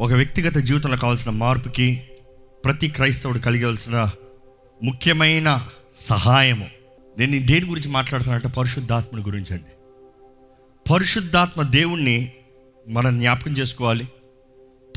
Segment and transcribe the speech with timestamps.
[0.00, 2.02] ఒక వ్యక్తిగత జీవితంలో కావాల్సిన మార్పుకి
[2.64, 4.10] ప్రతి క్రైస్తవుడు కలిగవలసిన
[4.84, 6.68] ముఖ్యమైన సహాయము.
[7.18, 9.70] నేను దేని గురించి మాట్లాడుతున్నానంటే పరిశుద్ధాత్మని గురించి అండి.
[10.92, 12.32] పరిశుద్ధాత్మ దేవుణ్ణి
[12.88, 14.08] మనం జ్ఞాపకం చేసుకోవాలి.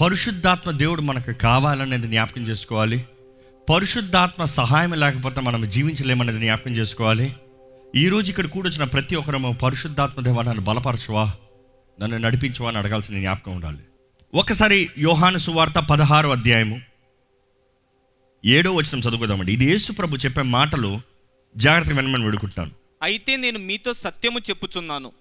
[0.01, 3.05] పరిశుద్ధాత్మ దేవుడు మనకు కావాలనేది జ్ఞాపకం చేసుకోవాలి.
[3.69, 7.35] పరిశుద్ధాత్మ సహాయం లేకపోతే మనం జీవించలేమనేది జ్ఞాపకం చేసుకోవాలి.
[7.95, 11.31] ఈరోజు ఇక్కడ కూడొచ్చిన ప్రతి ఒక్కరము పరిశుద్ధాత్మ దేవా నన్ను బలపరచువా
[12.01, 13.77] నన్ను నడిపించువా అని అడగాల్సిన జ్ఞాపకం ఉండాలి.
[14.35, 16.81] ఒకసారి యోహాను సువార్త పదహారు అధ్యాయము.
[18.45, 19.53] ఏడో వచనం చదువుకుందామండి.
[19.53, 21.01] ఇది యేసు ప్రభు చెప్పే మాటలు
[21.57, 22.71] జాగ్రత్తగా వినమని వేడుకుంటున్నాను.
[23.03, 25.11] అయితే నేను మీతో సత్యము చెప్పుచున్నాను.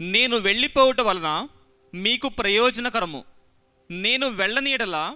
[0.00, 1.48] నేను వెళ్ళిపోవుట వలన
[1.94, 3.24] మీకు ప్రయోజనకరము.
[3.90, 5.14] నేను వెళ్ళనీడల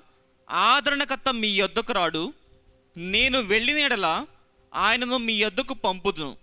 [0.50, 2.32] ఆదరణకర్త మీ యొద్దకు రాడు.
[2.96, 4.26] నేను వెళ్ళినీడల
[4.74, 6.36] ఆయనను మీ యొద్దకు పంపుదును.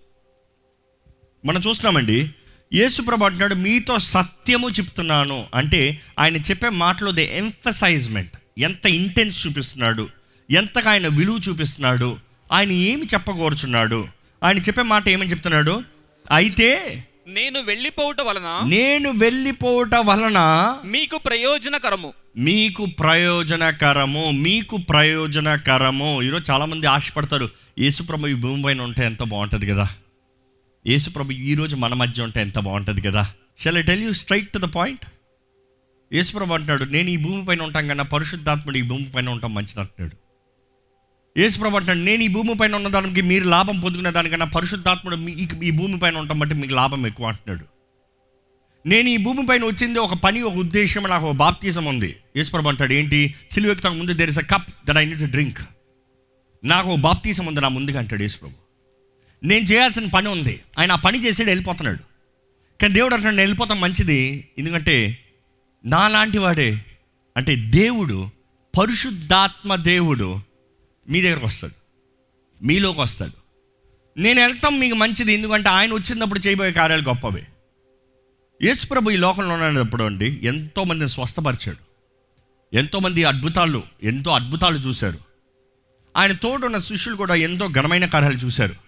[1.45, 2.35] మనం చూస్తున్నామండి
[2.75, 5.45] యేసుప్రభు అంటున్నాడు మీతో సత్యము చెప్తున్నాను.
[5.53, 10.09] అంటే ఆయన చెప్పే మాటలో దే ఎంఫసైజ్మెంట్ ఎంత ఇంటెన్స్ చూపిస్తున్నాడు
[10.49, 12.18] ఎంతగా ఆయన విలువ చూపిస్తున్నాడు
[12.51, 14.07] ఆయన ఏమి చెప్పకూర్చున్నాడు
[14.43, 15.84] ఆయన చెప్పే మాట ఏమని చెప్తున్నాడు?
[16.31, 16.70] అయితే
[17.27, 20.40] నేను వెళ్ళిపోవుట వలన నేను వెళ్ళిపోవట వలన
[20.85, 22.13] మీకు ప్రయోజనకరము.
[22.37, 26.21] మీకు ప్రయోజనకరము మీకు ప్రయోజనకరము.
[26.21, 29.87] ఈరోజు చాలామంది ఆశపడతారు యేసుప్రభు ఈ భూమి పైన ఉంటే ఎంత బాగుంటుంది కదా.
[30.85, 33.23] యేసుప్రభు ఈరోజు మన మధ్య ఉంటే ఎంత బాగుంటుంది కదా?
[33.61, 35.05] Shall I tell you straight to the point
[36.11, 40.15] Yesuprabhu అంటున్నాడు నేను ఈ భూమి పైన ఉంటాం కన్నా పరిశుద్ధాత్ముడు ఈ భూమి పైన ఉంటాం మంచిది అంటున్నాడు.
[41.37, 45.31] యేసుప్రభు అంటున్నాడు నేను ఈ భూమి పైన ఉన్న దానికి మీరు లాభం పొందుకునే దానికన్నా పరిశుద్ధాత్ముడు మీ
[45.69, 47.65] ఈ భూమి పైన ఉంటాం బట్టి మీకు లాభం ఎక్కువ అంటున్నాడు.
[48.85, 52.11] నేను ఈ భూమి పైన వచ్చింది ఒక పని ఒక ఉద్దేశం నాకు ఒక బాప్తీసం ఉంది.
[52.37, 53.21] యేసుప్రభు అంటాడు ఏంటి?
[53.51, 55.61] సిలువెక్తాక ముందు there is a cup that I need to drink
[56.63, 58.57] నాకు బాప్తీసం ఉంది నా ముందుగా అంటాడు యేసుప్రభు
[59.46, 60.62] నేను చేయాల్సిన పని ఉంది.
[60.79, 61.99] ఆయన ఆ పని చేసాడు వెళ్ళిపోతున్నాడు.
[62.82, 64.47] కానీ దేవుడు అంటాడు నేను వెళ్ళిపోతాం మంచిది.
[64.57, 65.18] ఎందుకంటే
[65.85, 66.85] నాలాంటి వాడే.
[67.38, 68.29] అంటే దేవుడు
[68.79, 70.40] పరిశుద్ధాత్మ దేవుడు
[71.09, 71.74] మీ దగ్గరకు వస్తాడు.
[72.66, 73.31] మీలోకి వస్తాడు.
[74.19, 75.34] నేను వెళ్తాం మీకు మంచిది.
[75.34, 77.48] ఎందుకంటే ఆయన వచ్చినప్పుడు చేయబోయే కార్యాలు గొప్పవే.
[78.64, 81.78] యేసుప్రభు ఈ లోకంలో ఉన్నప్పుడు అండి ఎంతోమందిని స్వస్థపరిచాడు.
[82.75, 85.19] ఎంతోమంది అద్భుతాలు ఎంతో అద్భుతాలు చూశారు.
[86.18, 88.84] ఆయన తోడున్న శిష్యులు కూడా ఎంతో ఘనమైన కార్యాలు చూశారు.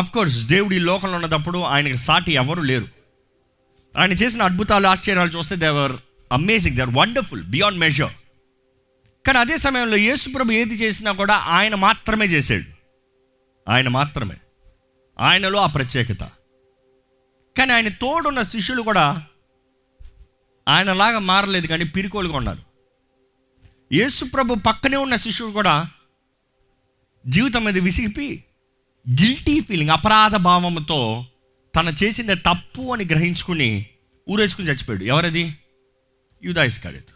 [0.00, 2.88] కోర్స్ దేవుడు ఈ లోకంలో ఉన్నప్పుడు ఆయనకి సాటి ఎవరు లేరు.
[3.98, 5.92] ఆయన చేసిన అద్భుతాలు ఆశ్చర్యాలు చూస్తే they're
[6.32, 8.12] amazing they're wonderful beyond measure
[9.26, 12.64] కానీ అదే సమయంలో యేసుప్రభు ఏది చేసినా కూడా ఆయన మాత్రమే చేశాడు.
[13.70, 14.36] ఆయన మాత్రమే.
[15.20, 16.30] ఆయనలో ఆ ప్రత్యేకత.
[17.58, 19.26] కానీ ఆయన తోడున్న శిష్యులు కూడా
[20.68, 22.62] ఆయనలాగా మారలేదు కానీ పిరికోలుగా ఉన్నారు.
[23.92, 25.90] యేసుప్రభు పక్కనే ఉన్న శిష్యుడు కూడా
[27.26, 28.44] జీవితం మీద విసిగిపి
[29.10, 31.26] గిల్టీ ఫీలింగ్ అపరాధ భావంతో
[31.76, 33.86] తన చేసింది తప్పు అని గ్రహించుకుని
[34.30, 35.04] ఊరేసుకుని చచ్చిపోయాడు.
[35.04, 35.56] ఎవరది?
[36.44, 37.10] యూదాయిస్కాడేత్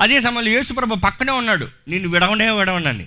[0.00, 1.68] అదే సమయంలో యేసుప్రభు పక్కనే ఉన్నాడు.
[1.88, 3.06] నేను విడవనే విడవనని.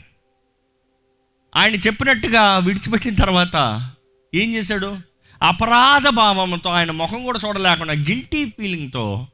[1.55, 3.91] ఆయన చెప్పినట్టుగా విడిచిపెట్టిన తర్వాత
[4.35, 4.97] ఏం చేశాడు?
[5.41, 9.27] అపరాధ భావంతో ఆయన ముఖం కూడా చూడలేకుండా గిల్టీ ఫీలింగ్తో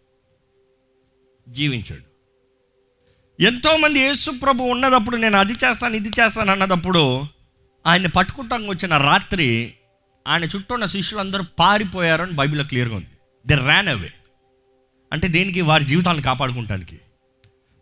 [1.50, 2.08] జీవించాడు.
[3.44, 7.37] ఎంతోమంది యేసు ప్రభు ఉన్నదప్పుడు నేను అది చేస్తాను ఇది చేస్తాను అన్నదప్పుడు
[7.88, 9.74] ఆయన పట్టుకుంటానికి వచ్చిన రాత్రి
[10.28, 13.08] ఆయన చుట్టూ ఉన్న శిష్యులందరూ పారిపోయారని బైబిల్లో క్లియర్గా ఉంది.
[13.46, 14.12] దే ర్యాన్ అవే
[15.14, 15.62] అంటే దేనికి?
[15.62, 17.00] వారి జీవితాలను కాపాడుకుంటానికి.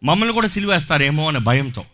[0.03, 1.85] మమ్మల్ని కూడా సిలివేస్తారేమో అనే భయంతో.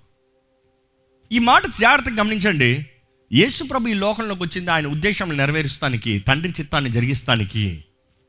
[1.32, 2.86] ఈ మాట జాగ్రత్తగా గమనించండి.
[3.34, 7.86] యేసుప్రభు ఈ లోకంలోకి వచ్చింది ఆయన ఉద్దేశం నెరవేరుస్తానికి తండ్రి చిత్తాన్ని జరిగిస్తానికి.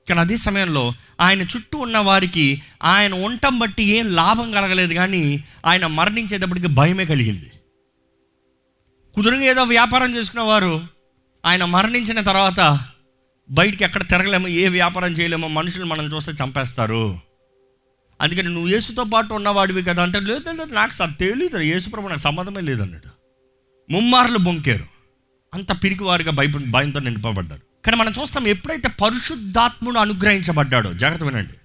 [0.08, 5.86] కానీ అదే సమయంలో ఆయన చుట్టూ ఉన్న వారికి ఆయన ఉండటం బట్టి ఏం లాభం కలగలేదు కానీ ఆయన
[5.86, 7.51] మరణించేటప్పటికి భయమే కలిగింది.
[9.14, 10.80] కుదురుగా ఏదో వ్యాపారం చేసుకున్న వారు
[11.46, 12.80] ఆయన మరణించిన తర్వాత
[13.50, 17.18] బయటికి ఎక్కడ తిరగలేము ఏ వ్యాపారం చేయలేమో మనుషులు మనం చూస్తే చంపేస్తారు.
[18.20, 22.60] అందుకని నువ్వు యేసుతో పాటు ఉన్నవాడివి కదా అంటే లేదు లేదు నాకు సార్ తెలియదు యేసుప్రభు నాకు సంబంధమే
[22.60, 23.10] లేదన్నాడు
[23.92, 24.86] ముమ్మార్లు బొంకారు.
[25.54, 31.56] అంత పిరికివారుగా భయ భయంతో నింపబడ్డారు కానీ మనం చూస్తాం ఎప్పుడైతే పరిశుద్ధాత్ముడు అనుగ్రహించబడ్డాడో జాగ్రత్త వినండి.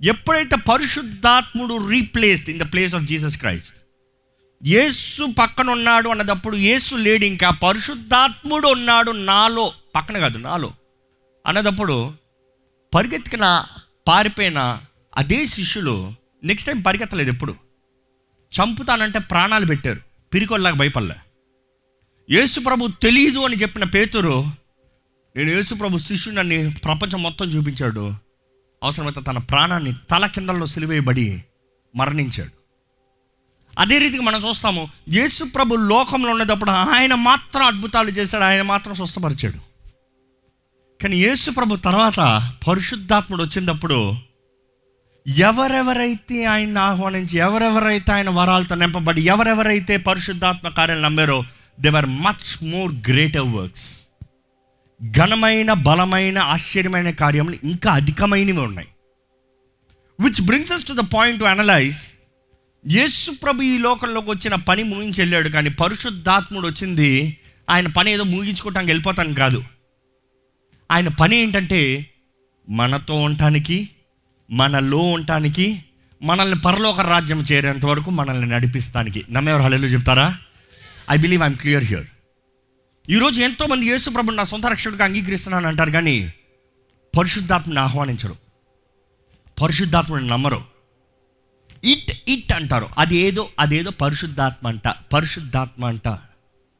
[0.00, 3.76] ఎప్పుడైతే పరిశుద్ధాత్ముడు replaced in the place of Jesus Christ
[4.64, 7.50] Yesu పక్కన ఉన్నాడు అన్నదప్పుడు యేసు లేడు ఇంకా.
[7.50, 9.72] పరిశుద్ధాత్ముడు ఉన్నాడు నాలో.
[9.96, 10.72] పక్కన కాదు నాలో.
[11.46, 12.12] అన్నదప్పుడు
[12.94, 13.64] పరిగెత్తికిన
[14.08, 14.80] పారిపోయిన
[15.16, 16.14] అదే శిష్యులు
[16.44, 17.54] నెక్స్ట్ టైం పరిగెత్తలేదు ఎప్పుడు.
[18.60, 20.00] చంపుతానంటే ప్రాణాలు పెట్టారు.
[20.34, 21.14] పిరికొల్లాగా భయపడలే.
[22.30, 24.44] యేసు ప్రభు తెలియదు అని చెప్పిన పేతురు
[25.36, 28.14] నేను యేసు ప్రభు శిష్యుడిని ప్రపంచం మొత్తం చూపించాడు.
[28.82, 31.44] అవసరమైతే తన ప్రాణాన్ని తల కిందల్లో సిలివేయబడి
[31.96, 32.61] మరణించాడు.
[33.78, 39.72] అదే రీతిగా మనం చూస్తాము యేసు ప్రభు లోకంలో ఉండేటప్పుడు ఆయన మాత్రం అద్భుతాలు చేశాడు ఆయన మాత్రం స్వస్థపరిచాడు.
[41.02, 44.14] కానీ యేసు ప్రభు తర్వాత పరిశుద్ధాత్ముడు వచ్చినప్పుడు
[45.28, 51.44] ఎవరెవరైతే ఆయన ఆహ్వానించి ఎవరెవరైతే ఆయన వరాలతో నింపబడి ఎవరెవరైతే పరిశుద్ధాత్మ కార్యాలు నమ్మారో
[51.80, 54.02] they're much more greater works
[55.18, 58.88] ఘనమైన బలమైన ఆశ్చర్యమైన కార్యములు ఇంకా అధికమైనవి ఉన్నాయి.
[60.20, 61.96] Which brings us to the point to analyse
[62.90, 67.36] Yesu Prabhu ఈ లోకంలోకి వచ్చిన పని ముగించి వెళ్ళాడు కానీ పరిశుద్ధాత్ముడు వచ్చింది
[67.70, 69.64] ఆయన పని ఏదో ముగించుకోవటానికి వెళ్ళిపోతాను కాదు.
[70.90, 72.06] ఆయన పని ఏంటంటే
[72.68, 73.90] మనతో ఉండటానికి
[74.50, 75.84] మనలో ఉండటానికి
[76.22, 79.24] మనల్ని పరలోక రాజ్యం చేరేంత వరకు మనల్ని నడిపిస్తానికి.
[79.30, 80.38] నమ్మేవారు హలో చెప్తారా?
[81.10, 82.06] I believe I'm clear here
[83.10, 86.32] ఈరోజు ఎంతోమంది యేసు ప్రభు నా సొంత రక్షకుడిగా అంగీకరిస్తున్నాను అంటారు కానీ
[87.18, 88.36] పరిశుద్ధాత్మని ఆహ్వానించరు.
[89.62, 90.71] పరిశుద్ధాత్మని నమ్మరు.
[91.84, 92.88] ఇట్ ఇట్ అంటారు.
[92.98, 94.88] అది ఏదో అదేదో పరిశుద్ధాత్మ అంట.
[94.88, 96.08] పరిశుద్ధాత్మ అంట.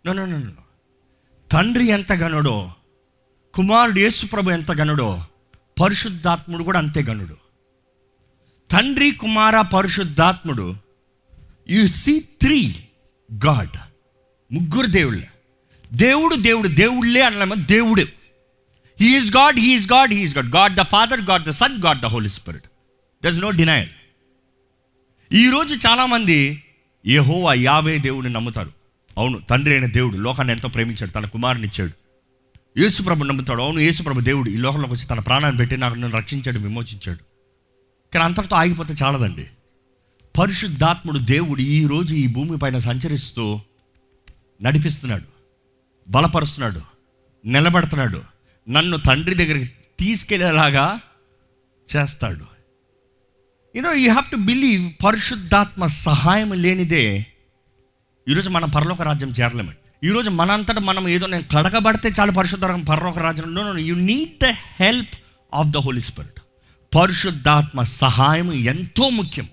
[0.06, 0.50] నో నో
[1.52, 2.72] తండ్రి ఎంత గనుడో
[3.54, 5.26] కుమారుడు యేసుప్రభు ఎంత గనుడో
[5.82, 7.37] పరిశుద్ధాత్ముడు కూడా అంతే గనుడు
[8.70, 10.76] తండ్రి కుమార పరిశుద్ధాత్ముడు
[11.69, 12.88] యు సీ త్రీ
[13.46, 13.76] గాడ్
[14.55, 15.28] ముగ్గురు దేవుళ్ళే.
[15.93, 18.06] దేవుడు దేవుడు దేవుళ్ళే అనలేమో దేవుడు.
[19.00, 22.28] He's God he's God he's God God the Father God the Son God the Holy
[22.28, 22.64] Spirit
[23.25, 23.88] there is no denial
[25.34, 26.64] ఈరోజు చాలామంది
[27.06, 28.73] యెహోవా యావే దేవుడిని నమ్ముతారు.
[29.19, 31.93] అవును తండ్రి అయిన దేవుడు లోకాన్ని ఎంతో ప్రేమించాడు తన కుమారుని ఇచ్చాడు.
[32.81, 33.62] యేసుప్రభు నమ్ముతాడు.
[33.62, 37.19] అవును యేసుప్రభు దేవుడు ఈ లోకంలోకి వచ్చి తన ప్రాణాన్ని పెట్టి నాకు నన్ను రక్షించాడు విమోచించాడు.
[38.12, 39.46] కానీ అంతటితో ఆగిపోతే చాలదండి.
[40.38, 43.61] పరిశుద్ధాత్ముడు దేవుడు ఈరోజు ఈ భూమి పైన సంచరిస్తూ
[44.62, 45.25] నడిపిస్తున్నాడు
[46.08, 46.81] బలపరుస్తున్నాడు
[47.44, 48.23] నిలబెడుతున్నాడు
[48.69, 49.70] నన్ను తండ్రి దగ్గరికి
[50.00, 51.00] తీసుకెళ్ళేలాగా
[51.96, 52.51] చేస్తాడు.
[53.76, 57.26] You know you have to believe పరిశుద్ధాత్మ సహాయం లేనిదే
[58.28, 60.06] ఈరోజు మనం పరలోక రాజ్యం చేరలేమండి.
[60.06, 63.54] ఈరోజు మనంతటా మనం ఏదో నేను కడగబడితే చాలు పరిశుద్ధ పరలోక రాజ్యం.
[63.54, 64.46] No you need the
[64.80, 65.08] help
[65.54, 66.40] of the Holy Spirit
[66.96, 69.48] పరిశుద్ధాత్మ సహాయం ఎంతో ముఖ్యం.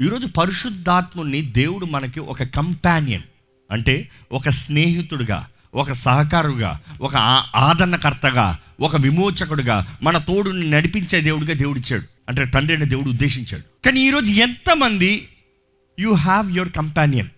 [0.00, 3.22] ఈరోజు పరిశుద్ధాత్ముని దేవుడు మనకి ఒక కంపానియన్
[3.70, 5.46] అంటే ఒక స్నేహితుడిగా
[5.76, 7.16] ఒక సహకారుగా ఒక
[7.56, 12.02] ఆదరణకర్తగా ఒక విమోచకుడుగా మన తోడుని నడిపించే దేవుడిగా దేవుడిచ్చాడు.
[12.28, 13.84] అంటే తండ్రి దేవుడు ఉద్దేశించాడు.
[13.84, 15.28] కానీ ఈరోజు ఎంతమంది
[15.98, 17.28] యూ హ్యావ్ యువర్ కంపానియన్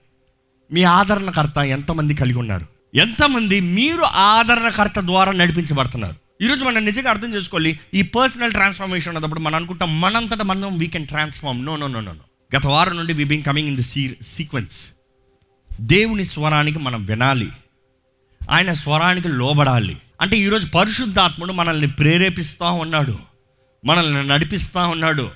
[0.73, 2.67] మీ ఆదరణకర్త ఎంతమంది కలిగి ఉన్నారు?
[2.94, 6.14] ఎంతమంది మీరు ఆదరణకర్త ద్వారా నడిపించబడుతున్నారు?
[6.43, 11.06] ఈరోజు మనం నిజంగా అర్థం చేసుకోవాలి ఈ పర్సనల్ ట్రాన్స్ఫర్మేషన్ ఉన్నప్పుడు మనం అనుకుంటాం మనంతట మనం we can
[11.06, 12.14] transform no no no no
[12.56, 14.88] గత వారం నుండి we been coming in the se sequence
[15.81, 17.49] దేవుని స్వరానికి మనం వినాలి.
[18.50, 19.96] ఆయన స్వరానికి లోబడాలి.
[20.20, 23.18] అంటే ఈరోజు పరిశుద్ధాత్ముడు మనల్ని ప్రేరేపిస్తూ ఉన్నాడు.
[23.84, 25.30] మనల్ని నడిపిస్తూ ఉన్నాడు.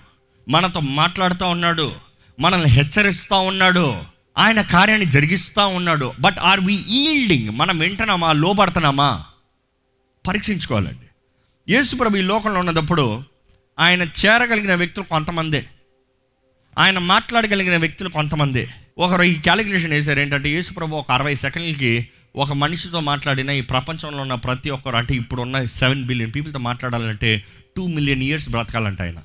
[0.49, 1.93] మనతో మాట్లాడుతూ ఉన్నాడు.
[2.41, 3.97] మనల్ని హెచ్చరిస్తూ ఉన్నాడు.
[4.39, 6.13] ఆయన కార్యాన్ని జరిగిస్తూ ఉన్నాడు.
[6.21, 8.33] బట్ ఆర్ వి ఈల్డింగ్ మనం వింటున్నామా?
[8.33, 9.25] లోబడుతున్నామా?
[10.29, 11.07] పరీక్షించుకోవాలండి.
[11.75, 13.23] యేసుప్రభు ఈ లోకంలో ఉన్నప్పుడు
[13.79, 15.67] ఆయన చేరగలిగిన వ్యక్తులు కొంతమందే.
[16.79, 18.69] ఆయన మాట్లాడగలిగిన వ్యక్తులు కొంతమందే.
[18.99, 20.21] ఒకరు ఈ క్యాలిక్యులేషన్ వేశారు.
[20.21, 25.43] ఏంటంటే యేసుప్రభు ఒక అరవై సెకండ్లకి ఒక మనిషితో మాట్లాడిన ఈ ప్రపంచంలో ఉన్న ప్రతి ఒక్కరు అంటే ఇప్పుడు
[25.43, 27.45] ఉన్న సెవెన్ బిలియన్ పీపుల్తో మాట్లాడాలంటే
[27.77, 29.23] టూ మిలియన్ ఇయర్స్ బ్రతకాలంట ఆయన.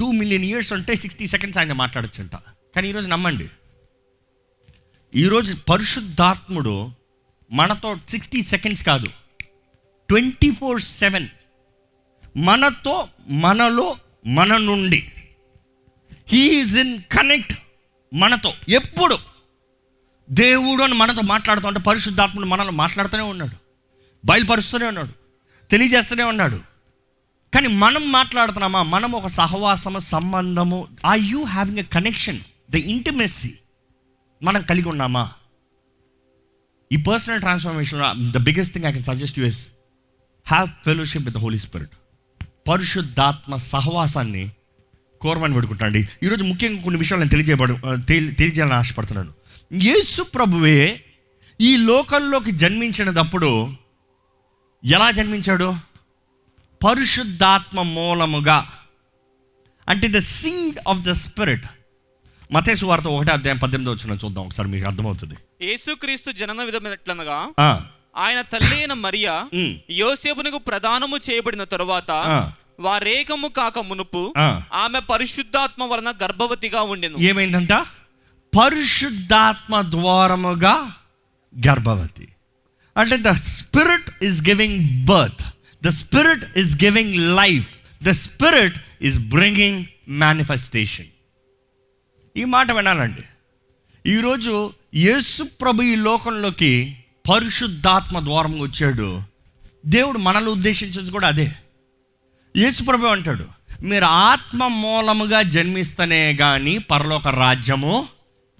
[0.00, 2.36] టూ మిలియన్ ఇయర్స్ అంటే సిక్స్టీ సెకండ్స్ ఆయన మాట్లాడచ్చంట.
[2.76, 3.48] కానీ ఈరోజు నమ్మండి.
[5.14, 6.90] ఈరోజు పరిశుద్ధాత్ముడు
[7.52, 9.06] మనతో సిక్స్టీ సెకండ్స్ కాదు.
[10.08, 11.28] ట్వంటీ ఫోర్ సెవెన్
[12.36, 13.96] మనతో మనలో
[14.26, 15.12] మన నుండి.
[16.28, 17.54] హీఈస్ ఇన్ కనెక్ట్
[18.14, 19.31] మనతో ఎప్పుడు
[20.32, 23.56] దేవుడు అని మనతో మాట్లాడుతూ ఉంటే పరిశుద్ధాత్ముడు మాట్లాడుతూనే ఉన్నాడు.
[24.26, 25.08] బయలుపరుస్తూనే ఉన్నాడు.
[25.70, 26.60] తెలియజేస్తూనే ఉన్నాడు.
[27.54, 28.82] కానీ మనం మాట్లాడుతున్నామా?
[28.82, 33.52] మనం ఒక సహవాసము సంబంధము I you having a connection the intimacy
[34.42, 35.30] మనం కలిగి ఉన్నామా?
[36.92, 39.66] ఈ personal transformation the biggest thing I can suggest you is
[40.46, 41.90] have fellowship with the Holy Spirit
[42.68, 44.50] పరిశుద్ధాత్మ సహవాసాన్ని
[45.20, 47.74] కోరమని పెడుకుంటాండి ఈరోజు ముఖ్యంగా కొన్ని విషయాలు నేను తెలియజేయబడు
[48.06, 49.41] తెలి- తెలియజేయాలని ఆశపడుతున్నాను.
[49.74, 51.04] యేసు ప్రభువే
[51.60, 53.68] ఈ లోకంలోకి జన్మించినప్పుడు
[54.84, 55.74] ఎలా జన్మించాడు?
[56.84, 58.72] పరిశుద్ధాత్మ మూలముగా.
[59.88, 61.66] అంటే the seed of the Spirit
[62.52, 65.34] మతేసు వార్త ఒకటే అధ్యాయం పద్దెనిమిది వచ్చిన చూద్దాం ఒకసారి మీకు అర్థమవుతుంది.
[65.62, 67.48] యేసుక్రీస్తు జనన విధమైనట్లనగా
[68.16, 69.48] ఆయన తల్లి అయిన మరియా
[69.90, 72.10] యోసేపునకు ప్రదానము చేయబడిన తరువాత.
[72.80, 74.34] వారేకము కాక మునుపు.
[74.72, 77.18] ఆమె పరిశుద్ధాత్మ వలన గర్భవతిగా ఉండెను.
[77.18, 77.72] ఏమైందంట?
[78.58, 80.94] పరిశుద్ధాత్మ ద్వారముగా
[81.68, 82.28] గర్భవతి.
[82.96, 85.42] అంటే the Spirit is giving birth
[85.84, 91.06] the Spirit is giving life the Spirit is bringing manifestation
[92.36, 93.22] ఈ మాట వినాలండి.
[94.10, 96.98] ఈరోజు యేసు ప్రభు ఈ లోకంలోకి
[97.30, 99.22] పరిశుద్ధాత్మ ద్వారం వచ్చాడు.
[99.86, 101.52] దేవుడు మనల్ని ఉద్దేశించేది కూడా అదే.
[102.56, 103.46] యేసు ప్రభు అంటాడు
[103.82, 108.08] మీరు ఆత్మ మూలముగా జన్మిస్తనే కానీ పరలోక రాజ్యము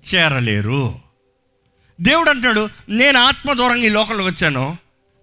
[0.02, 0.82] చేరలేరు.
[1.98, 2.62] దేవుడు అంటాడు
[2.94, 4.64] నేను ఆత్మ దూరంగా ఈ లోకంలోకి వచ్చాను.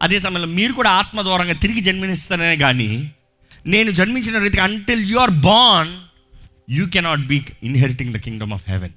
[0.01, 2.91] అదే సమయంలో మీరు కూడా ఆత్మ దూరంగా తిరిగి జన్మిస్తేనే కానీ
[3.65, 5.91] నేను జన్మించిన రీతిగా until you are born
[6.69, 8.95] you cannot be inheriting the kingdom of heaven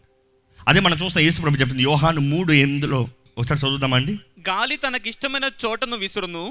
[0.67, 3.01] అదే మనం చూస్తాం యేసు ప్రభు చెప్పింది యోహాను మూడు ఎందులో
[3.39, 4.15] ఒకసారి చదువుదామండి
[4.49, 6.45] గాలి తనకిష్టమైన చోటను విసురును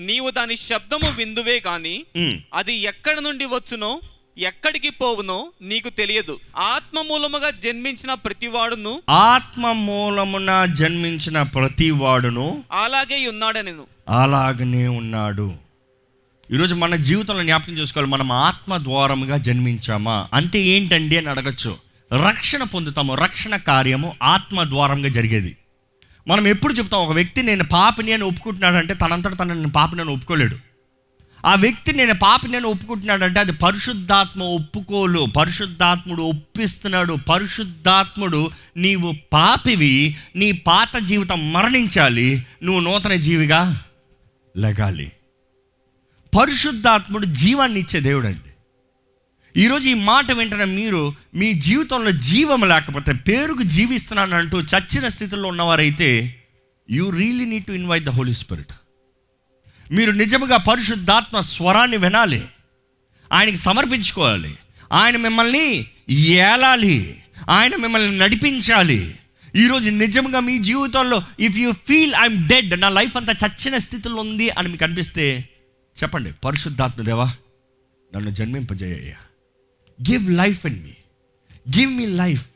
[0.00, 2.36] నీవు దాని శబ్దము విందువే గాని ఉమ్.
[2.54, 3.92] అది ఎక్కడి నుండి వచ్చునో
[4.38, 6.38] ఎక్కడికి పోవునో నీకు తెలియదు.
[6.56, 13.82] ఆత్మ మూలముగా జన్మించిన ప్రతివాడును ఆత్మ మూలమున జన్మించిన ప్రతి వాడును అలాగే ఉన్నాడనెను.
[14.08, 15.54] అలాగనే ఉన్నాడు.
[16.52, 20.28] ఈరోజు మన జీవితంలో జ్ఞాపకం చేసుకోవాలి మనం ఆత్మ ద్వారముగా జన్మించామా?
[20.34, 21.76] అంటే ఏంటండి అని అడగచ్చు.
[22.28, 25.56] రక్షణ పొందుతాము రక్షణ కార్యము ఆత్మ ద్వారంగా జరిగేది.
[26.28, 30.65] మనం ఎప్పుడు చెప్తాం ఒక వ్యక్తి నేను పాపిని అని ఒప్పుకుంటున్నాడంటే తనంతట తన నేను పాపిని అని ఒప్పుకోలేడు.
[31.44, 35.26] ఆ వ్యక్తి నేను పాపి నేను ఒప్పుకుంటున్నాడంటే అది పరిశుద్ధాత్మ ఒప్పుకోలు.
[35.36, 37.16] పరిశుద్ధాత్ముడు ఒప్పిస్తున్నాడు.
[37.28, 43.82] పరిశుద్ధాత్ముడు నీవు పాపివి నీ పాత జీవితం మరణించాలి నువ్వు నూతన జీవిగా
[44.56, 45.12] లెగాలి.
[46.40, 48.40] పరిశుద్ధాత్ముడు జీవాన్ని ఇచ్చే దేవుడు అండి
[49.60, 56.40] ఈరోజు ఈ మాట వెంటనే మీరు మీ జీవితంలో జీవం లేకపోతే పేరుకు జీవిస్తున్నానంటూ చచ్చిన స్థితిలో ఉన్నవారైతే
[56.90, 58.72] you really need to invite the Holy Spirit
[59.92, 62.46] మీరు నిజముగా పరిశుద్ధాత్మ స్వరాన్ని వినాలి.
[63.32, 64.58] ఆయనకి సమర్పించుకోవాలి.
[64.92, 67.24] ఆయన మిమ్మల్ని ఏలాలి.
[67.48, 69.14] ఆయన మిమ్మల్ని నడిపించాలి.
[69.56, 74.50] ఈరోజు నిజంగా మీ జీవితంలో if you feel I'm dead నా లైఫ్ అంతా చచ్చిన స్థితిలో ఉంది
[74.50, 75.48] అని మీకు అనిపిస్తే
[76.02, 77.32] చెప్పండి పరిశుద్ధాత్మదేవా
[78.16, 79.16] నన్ను జన్మింపజేయ్యా
[80.10, 80.90] give life and me
[81.78, 82.46] give me life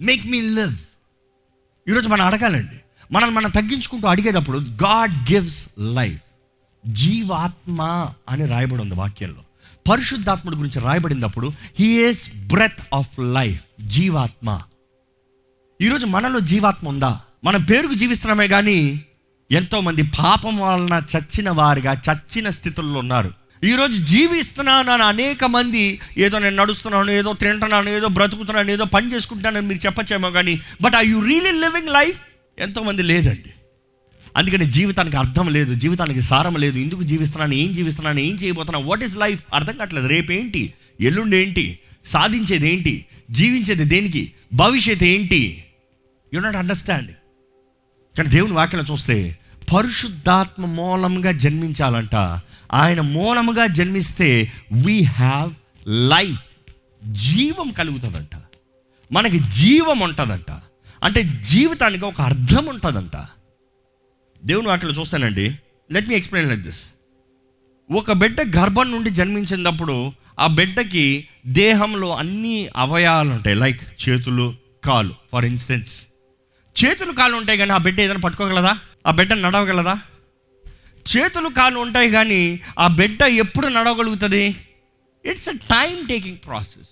[0.00, 0.76] make me live
[1.88, 2.80] ఈరోజు మనం అడగాలండి.
[3.12, 6.20] మనల్ని మనం తగ్గించుకుంటూ అడిగేటప్పుడు గాడ్ గివ్స్ లైఫ్
[6.86, 9.42] జీవాత్మ అని రాయబడి ఉంది వాక్యంలో.
[9.90, 14.60] పరిశుద్ధాత్ముడి గురించి రాయబడినప్పుడు హీఈస్ బ్రెత్ ఆఫ్ లైఫ్ జీవాత్మ.
[15.82, 17.20] ఈరోజు మనలో జీవాత్మ ఉందా?
[17.44, 19.04] మన పేరుకు జీవిస్తున్నామే కానీ
[19.50, 23.32] ఎంతోమంది పాపం వలన చచ్చిన వారిగా చచ్చిన స్థితుల్లో ఉన్నారు.
[23.64, 29.66] ఈరోజు జీవిస్తున్నాను అని అనేక మంది ఏదో నేను నడుస్తున్నాను ఏదో తింటున్నాను ఏదో బ్రతుకుతున్నాను ఏదో పని చేసుకుంటానని
[29.66, 32.20] మీరు చెప్పచ్చేమో కానీ but I you really living life
[32.58, 33.52] ఎంతోమంది లేదండి.
[34.36, 36.78] అందుకని జీవితానికి అర్థం లేదు జీవితానికి సారం లేదు.
[36.78, 40.06] ఎందుకు జీవిస్తున్నాను ఏం జీవిస్తున్నాను ఏం చేయబోతున్నాను వాట్ ఈస్ లైఫ్ అర్థం కావట్లేదు.
[40.06, 40.72] రేపేంటి?
[41.00, 44.32] ఎల్లుండి ఏంటి సాధించేది ఏంటి జీవించేది దేనికి?
[44.54, 45.64] భవిష్యత్ ఏంటి?
[46.34, 47.10] యు నాట్ అండర్స్టాండ్
[48.18, 49.38] కానీ దేవుని వాక్యం చూస్తే
[49.74, 52.14] పరిశుద్ధాత్మ మూలంగా జన్మించాలంట.
[52.72, 55.54] ఆయన మూలముగా జన్మిస్తే వీ హ్యావ్
[55.88, 56.72] లైఫ్
[57.12, 58.42] జీవం కలుగుతుందంట.
[59.12, 60.50] మనకి జీవం ఉంటుందంట.
[61.04, 63.26] అంటే జీవితానికి ఒక అర్థం ఉంటుందంట.
[64.44, 65.58] దేవుని వాటిలో చూస్తానండి.
[65.92, 66.86] Let me explain like this
[67.90, 73.56] ఒక బిడ్డ గర్భం నుండి జన్మించినప్పుడు ఆ బిడ్డకి దేహంలో అన్ని అవయవాలు ఉంటాయి.
[73.56, 76.06] లైక్ చేతులు కాలు ఫర్ ఇన్స్టెన్స్
[76.84, 78.78] చేతులు కాలు ఉంటాయి కానీ ఆ బిడ్డ ఏదైనా పట్టుకోగలదా?
[79.06, 79.98] ఆ బిడ్డ నడవగలదా?
[81.16, 84.56] చేతులు కాలు ఉంటాయి కానీ ఆ బిడ్డ ఎప్పుడు నడవగలుగుతుంది?
[85.24, 86.88] It's a time taking process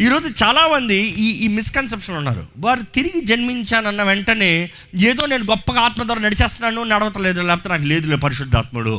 [0.00, 2.46] ఈరోజు చాలామంది ఈ ఈ మిస్కన్సెప్షన్ ఉన్నారు.
[2.56, 8.96] వారు తిరిగి జన్మించానన్న వెంటనే ఏదో నేను గొప్పగా ఆత్మ ద్వారా నడిచేస్తున్నాను నడవతలేదు లేకపోతే నాకు లేదులే పరిశుద్ధాత్ముడు.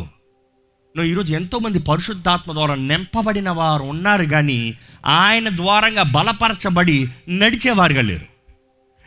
[0.95, 8.27] నువ్వు ఈరోజు ఎంతోమంది పరిశుద్ధాత్మ ద్వారా నింపబడిన వారు ఉన్నారు కానీ ఆయన ద్వారంగా బలపరచబడి నడిచేవారుగా లేరు.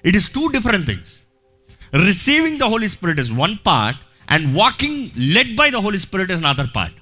[0.04, 1.12] It is two different things
[2.06, 6.44] receiving the Holy Spirit is one part and walking led by the Holy Spirit is
[6.44, 6.99] other part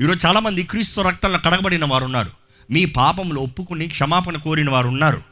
[0.00, 2.45] ఈరోజు చాలామంది క్రీస్తు రక్తంలో కడగబడిన వారు ఉన్నారు.
[2.70, 5.22] మీ పాపములు ఒప్పుకుని క్షమాపణ కోరిన వారు ఉన్నారు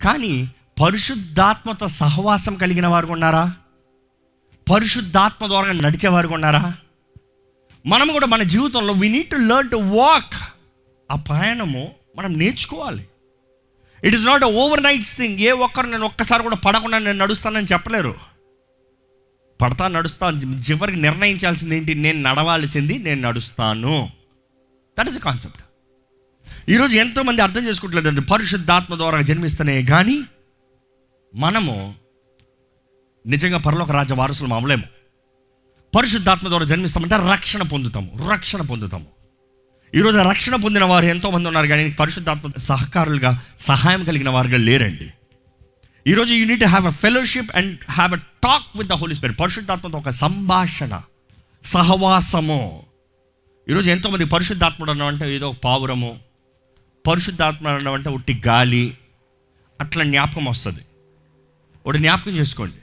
[0.00, 0.50] కానీ
[0.82, 3.52] పరిశుద్ధాత్మతో సహవాసం కలిగిన వారు ఉన్నారా?
[4.72, 6.74] పరిశుద్ధాత్మ ద్వారా నడిచేవారు ఉన్నారా?
[7.86, 10.34] మనం కూడా మన జీవితంలో we need to learn to walk
[11.10, 13.06] ఆ ప్రయాణము మనం నేర్చుకోవాలి.
[14.04, 18.14] It is not over nights thing ఏ ఒక్కరు నేను ఒక్కసారి కూడా పడకుండా నేను నడుస్తానని చెప్పలేరు.
[19.60, 20.30] పడతా నడుస్తా
[20.70, 21.94] చివరికి నిర్ణయించాల్సింది ఏంటి?
[21.94, 24.10] నేను నడవాల్సింది నేను నడుస్తాను.
[24.98, 25.58] దట్ ఇస్ కాన్సెప్ట్
[26.68, 30.22] ఈరోజు ఎంతోమంది అర్థం చేసుకుంటలేదండి పరిశుద్ధాత్మ ద్వారా జన్మిస్తనే కానీ
[31.34, 31.94] మనము
[33.26, 34.82] నిజంగా పరలోక రాజ్య వారసులు మామలేము.
[35.96, 38.30] పరిశుద్ధాత్మ ద్వారా జన్మిస్తామంటే రక్షణ పొందుతాము.
[38.32, 39.06] రక్షణ పొందుతాము.
[39.94, 45.12] ఈరోజు రక్షణ పొందిన వారు ఎంతోమంది ఉన్నారు కానీ పరిశుద్ధాత్మ సహకారులుగా సహాయం కలిగిన వారుగా లేరండి.
[46.06, 49.98] ఈరోజు you need have a fellowship and have a talk with the Holy Spirit పరిశుద్ధాత్మతో
[49.98, 51.00] ఒక సంభాషణ
[51.64, 52.82] సహవాసము.
[53.70, 56.26] ఈరోజు ఎంతోమంది పరిశుద్ధాత్ముడు అంటే ఏదో ఒక పావురము
[57.06, 58.98] పరిశుద్ధాత్మ అంటే ఒట్టి గాలి
[59.80, 60.80] అట్లా జ్ఞాపకం వస్తుంది.
[61.86, 62.74] ఒకటి జ్ఞాపకం చేసుకోండి.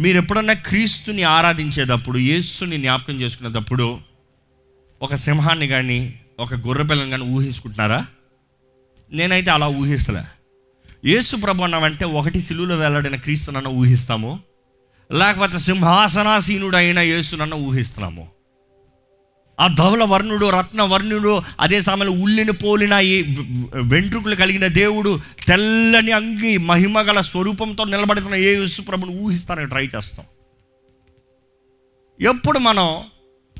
[0.00, 4.00] మీరు ఎప్పుడన్నా క్రీస్తుని ఆరాధించేటప్పుడు యేసుని జ్ఞాపకం చేసుకునేటప్పుడు
[5.02, 8.06] ఒక సింహాన్ని కానీ ఒక గొర్రె పిల్లని కానీ ఊహించుకుంటున్నారా?
[9.12, 10.22] నేనైతే అలా ఊహిస్తలే.
[11.04, 14.40] యేసు ప్రభు అన్నామంటే ఒకటి సిలువులో వేలాడిన క్రీస్తునన్న ఊహిస్తాము.
[15.12, 18.33] లేకపోతే సింహాసనాసీనుడైన యేసునన్న ఊహిస్తున్నాము.
[19.60, 23.36] ఆ ధవల వర్ణుడు రత్న వర్ణుడు అదే సమయంలో ఉల్లిని పోలిన ఈ
[23.74, 30.26] వెంట్రుకలు కలిగిన దేవుడు తెల్లని అంగి మహిమ గల స్వరూపంతో నిలబడుతున్న ఏ యేసు ప్రభుని ఊహిస్తానని ట్రై చేస్తాం.
[32.20, 33.02] ఎప్పుడు మనం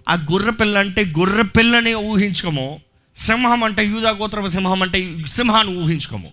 [0.09, 2.81] ఆ గొర్రె పిల్ల అంటే గొర్రె పిల్లని ఊహించుకోము
[3.17, 6.33] సింహం అంటే యూదా గోత్రపు సింహం అంటే సింహాన్ని ఊహించుకోము.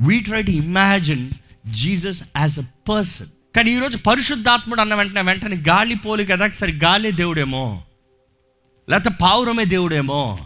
[0.00, 1.30] We try to imagine
[1.66, 7.12] Jesus as a person కానీ ఈరోజు పరిశుద్ధాత్ముడు అన్న వెంటనే వెంటనే గాలి పోలి కదా సరే గాలి
[7.12, 7.82] దేవుడేమో.
[8.88, 10.38] లేకపోతే పావురమే దేవుడేమో.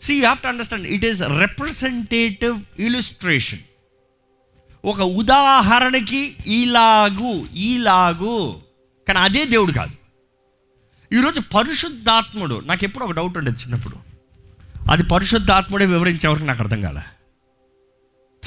[0.00, 3.58] See you have to understand it is representative illustration
[4.84, 8.60] ఒక ఉదాహరణకి ఈలాగు ఈలాగు
[9.08, 9.92] కానీ అదే దేవుడు కాదు.
[11.14, 13.96] ఈరోజు పరిశుద్ధాత్ముడు నాకు ఎప్పుడు ఒక డౌట్ ఉండేది చిన్నప్పుడు.
[14.90, 17.00] అది పరిశుద్ధాత్ముడే వివరించేవరకు నాకు అర్థం కాలే.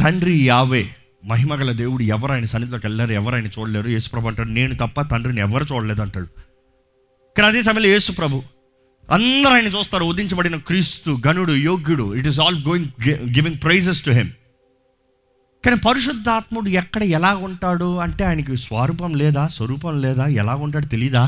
[0.03, 5.01] తండ్రి యావే మహిమగల దేవుడు ఎవరు ఆయన సన్నిధిలోకి వెళ్ళారు ఎవరు ఆయన చూడలేరు యేసుప్రభు అంటాడు నేను తప్ప
[5.01, 6.25] తండ్రిని ఎవరు చూడలేదు అంటాడు.
[7.37, 8.43] కానీ అదే సమయంలో యేసుప్రభు
[9.11, 10.05] అందరూ ఆయన చూస్తారు.
[10.05, 12.15] ఉదించబడిన క్రీస్తు గనుడు యోగ్యుడు.
[12.15, 12.87] It is all going
[13.35, 14.31] giving praises to him
[15.65, 21.23] కానీ పరిశుద్ధాత్ముడు ఎక్కడ ఎలా ఉంటాడు అంటే ఆయనకి స్వరూపం లేదా స్వరూపం లేదా ఎలా ఉంటాడు తెలీదా?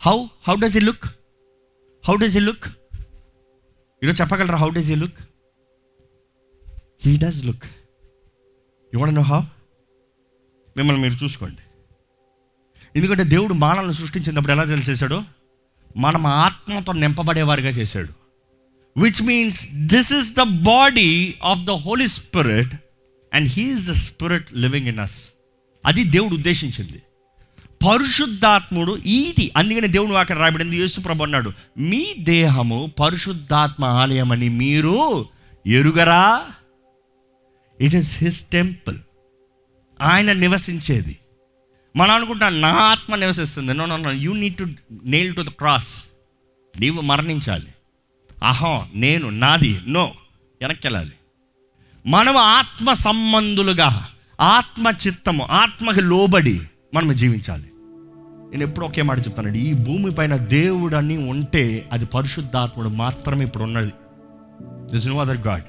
[0.00, 0.16] How
[0.48, 1.06] how does he look
[2.06, 2.66] how does he look
[4.02, 4.56] ఈరోజు చెప్పగలరా?
[4.56, 5.20] How does he look
[7.04, 7.66] he does look
[8.94, 9.40] you know how
[10.76, 11.62] మిమ్మల్ని మీరు చూసుకోండి.
[12.96, 15.35] ఎందుకంటే దేవుడు మానవులను సృష్టించినప్పుడు ఎలా తెలిసేశాడు?
[15.96, 18.08] మనం ఆత్మతో నింపబడేవారిగా చేశాడు.
[19.00, 22.74] Which means this is the body of the Holy Spirit
[23.34, 25.30] and he's the Spirit living in us
[25.86, 27.02] అది దేవుడు ఉద్దేశించింది.
[27.88, 35.26] పరిశుద్ధాత్ముడు ఇది అందుకని దేవుని వాక్యం రాయబడింది యేసు ప్రభు అన్నాడు మీ దేహము పరిశుద్ధాత్మ ఆలయం అని మీరు
[35.66, 36.42] ఎరుగరా?
[37.80, 38.98] ఇట్ ఈస్ హిస్ టెంపుల్
[40.02, 41.18] ఆయన నివసించేది.
[41.96, 43.74] మనం అనుకుంటాం నా ఆత్మ నివసిస్తుంది.
[43.74, 44.66] No no you need to
[45.04, 46.04] nail to the cross
[46.80, 47.70] నీవు మరణించాలి.
[48.44, 49.80] అహో నేను నాది.
[49.88, 50.12] నో
[50.60, 51.12] వెనక్కి వెళ్ళాలి
[52.06, 54.08] మనం ఆత్మ సంబంధులుగా
[54.40, 56.60] ఆత్మ చిత్తము ఆత్మకి లోబడి
[56.94, 57.70] మనం జీవించాలి.
[58.50, 59.58] నేను ఎప్పుడు ఒకే మాట చెప్తానండి.
[59.58, 63.92] ఈ భూమి పైన దేవుడు అని ఉంటే అది పరిశుద్ధాత్ముడు మాత్రమే ఇప్పుడు ఉన్నది.
[64.92, 65.64] This no other God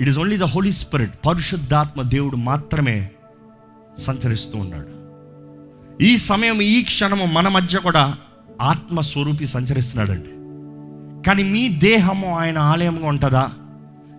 [0.00, 3.10] it is only the Holy Spirit పరిశుద్ధాత్మ దేవుడు మాత్రమే
[3.98, 4.93] సంచరిస్తూ ఉన్నాడు.
[6.00, 8.14] ఈ సమయం ఈ క్షణము మన మధ్య కూడా
[8.62, 10.28] ఆత్మస్వరూపి సంచరిస్తున్నాడండి.
[11.28, 13.50] కానీ మీ దేహము ఆయన ఆలయంగా ఉంటుందా?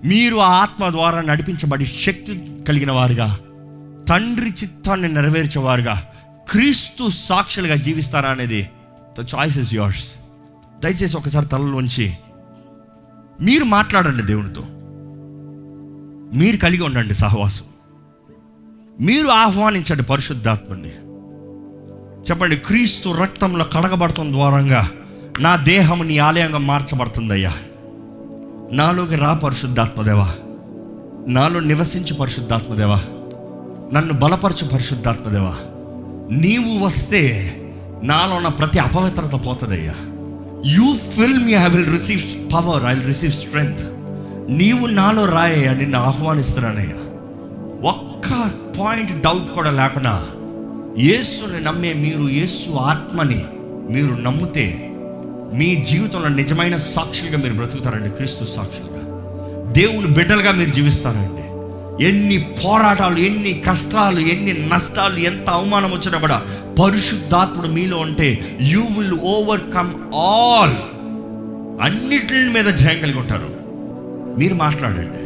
[0.06, 3.40] మీరు ఆత్మ ద్వారా నడిపించబడి శక్తి కలిగిన వారుగా
[4.10, 6.04] తండ్రి చిత్తాన్ని నెరవేర్చేవారుగా
[6.50, 8.70] క్రీస్తు సాక్షులుగా జీవిస్తారా అనేది
[9.20, 10.08] ద చాయిస్ ఇస్ యోర్స్
[10.84, 12.14] దయచేసి ఒకసారి తలలోంచి
[13.42, 14.62] మీరు మాట్లాడండి దేవునితో.
[16.38, 17.66] మీరు కలిగి ఉండండి సహవాసం.
[19.02, 20.92] మీరు ఆహ్వానించండి పరిశుద్ధాత్మని.
[22.30, 24.90] చెప్పండి క్రీస్తు రక్తంలో కడగబడటం ద్వారంగా
[25.40, 27.54] నా దేహం నీ ఆలయంగా మార్చబడుతుందయ్యా.
[28.72, 30.32] నాలోకి రా పరిశుద్ధాత్మదేవా.
[31.28, 33.02] నాలో నివసించి పరిశుద్ధాత్మదేవా.
[33.94, 35.56] నన్ను బలపరచు పరిశుద్ధాత్మదేవా.
[36.32, 37.56] నీవు వస్తే
[38.04, 39.94] నాలో ఉన్న ప్రతి అపవిత్రత పోతుందయ్యా.
[40.66, 43.84] You fill me I will receive power I will receive strength
[44.52, 46.98] నీవు నాలో రాయ్యా నిన్ను ఆహ్వానిస్తున్నానయ్యా.
[47.90, 50.26] ఒక్క పాయింట్ డౌట్ కూడా లేకుండా
[51.00, 53.46] యేసుని నమ్మే మీరు యేసు ఆత్మని
[53.90, 54.90] మీరు నమ్మితే
[55.54, 59.02] మీ జీవితంలో నిజమైన సాక్షులుగా మీరు బ్రతుకుతారండి క్రీస్తు సాక్షులుగా.
[59.72, 61.42] దేవుని బిడ్డలుగా మీరు జీవిస్తారండి.
[62.06, 66.42] ఎన్ని పోరాటాలు ఎన్ని కష్టాలు ఎన్ని నష్టాలు ఎంత అవమానం వచ్చినా కూడా
[66.84, 70.76] పరిశుద్ధాత్ముడు మీలో ఉంటే యూ విల్ ఓవర్కమ్ ఆల్
[71.82, 73.50] అన్నిటి మీద జయం కలిగి ఉంటారు.
[74.40, 75.26] మీరు మాట్లాడండి.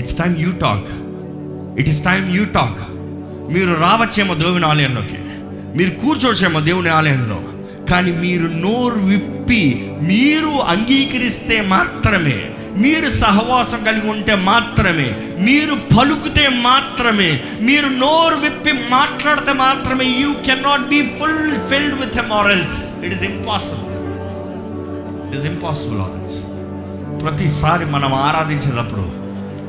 [0.00, 0.86] It's time you talk
[1.80, 2.93] it is time you talk
[3.52, 5.18] మీరు రావచ్చేమో దేవుని ఆలయంలోకి
[5.78, 7.38] మీరు కూర్చోవచ్చేమో దేవుని ఆలయంలో
[7.90, 9.62] కానీ మీరు నోరు విప్పి
[10.02, 12.38] మీరు అంగీకరిస్తే మాత్రమే
[12.76, 20.64] మీరు సహవాసం కలిగి ఉంటే మాత్రమే మీరు పలుకుతే మాత్రమే మీరు నోరు విప్పి మాట్లాడితే మాత్రమే you cannot
[20.64, 23.92] not be full filled with morals it is impossible
[25.28, 26.38] it is impossible orals
[27.22, 29.04] ప్రతిసారి మనం ఆరాధించేటప్పుడు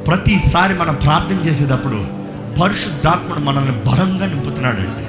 [0.03, 2.24] ప్రతిసారి మనం ప్రార్థన చేసేటప్పుడు
[2.61, 5.05] పరిశుద్ధాత్ముడు మనల్ని బలంగా నింపుతున్నాడండి.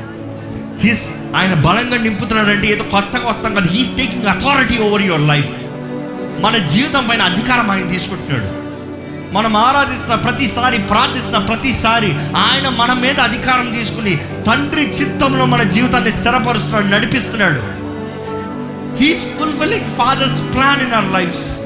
[0.88, 3.66] హిస్ ఆయన బలంగా నింపుతున్నాడంటే ఏదో కొత్తగా వస్తాం కదా.
[3.70, 5.48] He's taking authority over your life
[6.40, 8.66] మన జీవితం పైన అధికారం ఆయన తీసుకుంటున్నాడు.
[9.34, 16.86] మనం ఆరాధిస్తున్న ప్రతిసారి ప్రార్థిస్తున్న ప్రతిసారి ఆయన మన మీద అధికారం తీసుకుని తండ్రి చిత్తంలో మన జీవితాన్ని స్థిరపరుస్తున్నాడు
[16.86, 17.76] నడిపిస్తున్నాడు.
[18.96, 21.58] He's fulfilling Father's plan in our lives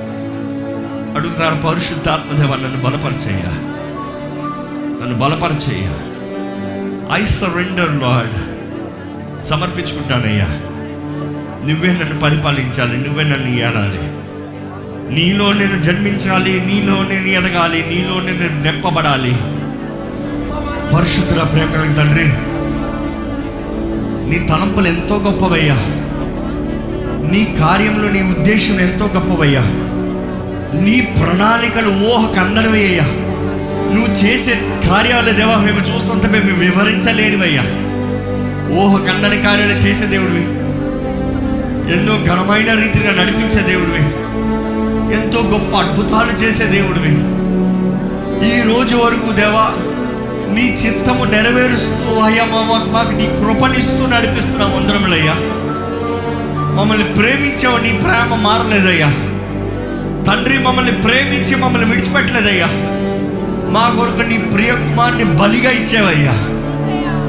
[1.17, 3.70] అడుగుతారు పరిశుద్ధాత్మదేవ నన్ను బలపరిచేయ్యా.
[5.03, 5.93] నన్ను బలపరచయ్యా.
[7.15, 8.31] ఐ సరెండర్ లాడ్
[9.43, 10.45] సమర్పించుకుంటానయ్యా.
[11.67, 14.21] నువ్వే నన్ను పరిపాలించాలి నువ్వే నన్ను ఏడాలి.
[15.15, 19.37] నీలో నేను జన్మించాలి నీలో నేను ఎదగాలి నీలో నేను నెప్పబడాలి.
[20.97, 22.29] పరిశుద్ధుల ప్రేమ తండ్రి
[24.31, 25.75] నీ తలంపులు ఎంతో గొప్పవయ్యా.
[27.31, 29.63] నీ కార్యంలో నీ ఉద్దేశం ఎంతో గొప్పవయ్యా.
[30.81, 33.05] నీ ప్రణాళికలు ఊహ అందనివయ్యా.
[33.95, 37.63] నువ్వు చేసే కార్యాలు దేవా మేము చూస్తుంటే మేము వివరించలేనివయ్యా.
[38.75, 40.45] ఊహకు కందని కార్యాలు చేసే దేవుడివి.
[41.93, 44.05] ఎన్నో ఘనమైన రీతిగా నడిపించే దేవుడివి.
[45.15, 47.41] ఎంతో గొప్ప అద్భుతాలు చేసే దేవుడివి.
[48.49, 49.65] ఈ రోజు వరకు దేవా
[50.55, 55.35] నీ చిత్తము నెరవేరుస్తూ అయ్యా మా మాకు మాకు నీ కృపనిస్తూ నడిపిస్తున్నావు అందరములయ్యా
[56.79, 59.09] మమ్మల్ని ప్రేమించావు నీ ప్రేమ మారలేదయ్యా.
[60.25, 62.69] తండ్రి మమ్మల్ని ప్రేమించి మమ్మల్ని విడిచిపెట్టలేదయ్యా.
[63.75, 66.35] మా కొరకు నీ ప్రియ కుమారుని బలిగా ఇచ్చేవయ్యా.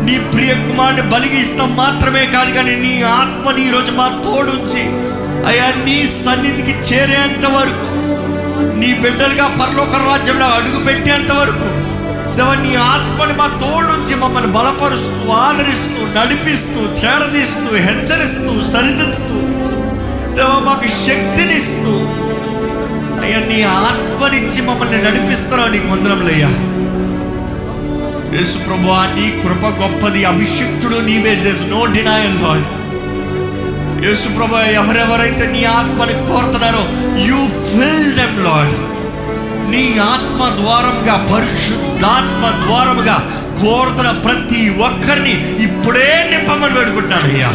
[0.06, 4.84] నీ ప్రియ కుమారుని బలిగా ఇస్తాం మాత్రమే కాదు కానీ నీ ఆత్మని ఈరోజు మా తోడుంచి
[5.47, 7.86] అయ్యా నీ సన్నిధికి చేరేంత వరకు
[8.80, 11.67] నీ బిడ్డలుగా పరలోక రాజ్యంలో అడుగు పెట్టేంత వరకు
[12.62, 19.39] నీ ఆత్మని మా తోడుంచి మమ్మల్ని బలపరుస్తూ ఆదరిస్తూ నడిపిస్తూ చేరదీస్తూ హెచ్చరిస్తూ సరిదిద్దుతూ
[20.36, 21.93] దేవ మాకు శక్తినిస్తూ
[23.21, 26.51] అయ్యా నీ ఆత్మనిచ్చి మమ్మల్ని నడిపిస్తున్నావు నీకు వందరంలయ్యా
[28.36, 31.34] యేసు ప్రభు నీ కృప గొప్పది అభిషిక్తుడు నీవే.
[31.43, 32.67] దేశ నో డినాయల్ లాడ్
[34.05, 36.84] యేసు ప్రభు ఎవరెవరైతే నీ ఆత్మని కోరుతున్నారో
[37.27, 37.39] యూ
[37.71, 38.75] ఫిల్ దెమ్ లాడ్
[39.69, 43.17] నీ ఆత్మ ద్వారముగా పరిశుద్ధాత్మ ద్వారముగా
[43.62, 47.51] కోరుతున్న ప్రతి ఒక్కరిని ఇప్పుడే నింపమని అయ్యా.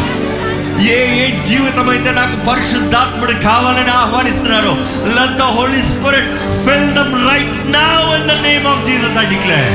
[0.81, 4.73] ఏ ఏ జీవితం అయితే నాకు పరిశుద్ధాత్ముడు కావాలని ఆహ్వానిస్తున్నారో
[5.07, 6.31] let the Holy Spirit
[6.65, 9.71] fill them right now in the name of Jesus I declare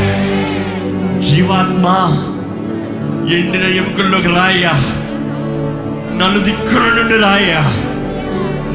[1.19, 1.87] జీవాత్మ
[3.33, 4.73] ఎండిన ఎముకల్లోకి రాయ్యా.
[6.17, 7.61] నలుదిక్కుల నుండి రాయ్యా.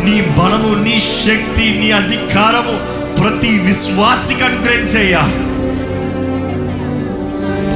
[0.04, 2.74] నీ బలము నీ శక్తి నీ అధికారము
[3.14, 5.20] ప్రతి విశ్వాసికి అనుగ్రహించయ్యా.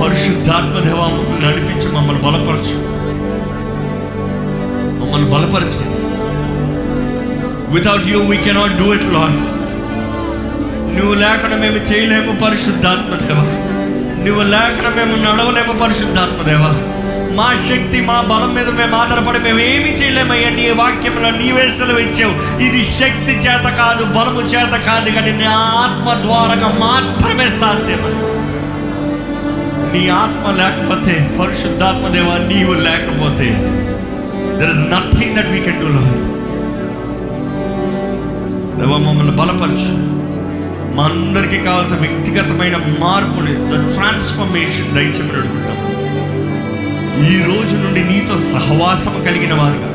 [0.03, 3.00] పరిశుద్ధాత్మ దేవా మమ్మల్ని నడిపించి మమ్మల్ని బలపరచు.
[5.13, 5.83] మనం బలపరచు.
[7.75, 9.39] Without you we cannot do it Lord
[10.97, 13.45] నువ్వు లేకుండా మేము చేయలేము పరిశుద్ధాత్మదేవా
[14.25, 16.71] నువ్వు లేకుండా మేము నడవలేము పరిశుద్ధాత్మదేవా
[17.39, 22.35] మా శక్తి మా బలం మీద మేము ఆధారపడి మేము ఏమి చేయలేమయ్యా నీ వాక్యంలో నీవే సెలవు ఇచ్చావు
[22.67, 25.47] ఇది శక్తి చేత కాదు బలము చేత కాదు కానీ నీ
[25.83, 28.03] ఆత్మ ద్వారంగా మాత్రమే సాధ్యం
[29.93, 33.49] నీ ఆత్మ లేకపోతే పరిశుద్ధాత్మదేవా నీవు లేకపోతే.
[34.61, 36.05] There is nothing that we can do Lord
[38.99, 39.93] మమ్మల్ని బలపరచు.
[40.95, 45.77] మా అందరికీ కావాల్సిన వ్యక్తిగతమైన మార్పుని ద ట్రాన్స్ఫర్మేషన్ దయచేమని అడుగుతాం
[47.29, 49.89] ఈ రోజు నుండి నీతో సహవాసం కలిగిన వారుగా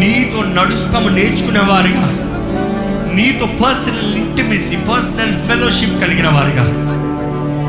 [0.00, 2.06] నీతో నడుస్తాము నేర్చుకునే వారుగా
[3.14, 6.66] నీతో పర్సనల్ ఇంటిమెసీ పర్సనల్ ఫెలోషిప్ కలిగిన వారుగా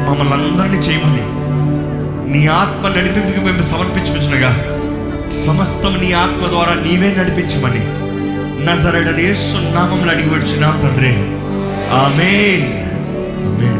[0.07, 1.25] మమ్మల్ని అందరినీ చేయమని
[2.33, 4.51] నీ ఆత్మ నడిపింపుకి మేము సమర్పించుకుంటున్నగా
[5.33, 7.99] సమస్తం నీ ఆత్మ ద్వారా నీవే నడిపించమని
[8.65, 11.13] నజరడని యేసు నామంలో అడిగి వచ్చిన తండ్రి.
[11.91, 12.89] ఆమెన్.
[13.45, 13.78] ఆమేన్.